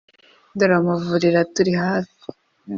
[0.57, 2.17] dore amavuriro aturi hafi